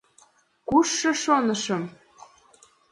[0.67, 1.83] Кушшо, шонышым.